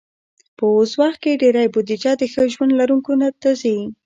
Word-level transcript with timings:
په 0.57 0.65
اوس 0.77 0.91
وخت 1.01 1.19
کې 1.23 1.39
ډېری 1.41 1.65
بودیجه 1.73 2.11
د 2.17 2.23
ښه 2.31 2.43
ژوند 2.53 2.71
لرونکو 2.79 3.11
ته 3.41 3.49
ځي. 3.61 3.77